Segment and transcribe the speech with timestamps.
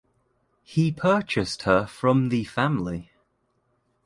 [0.63, 3.11] He purchased her from the family.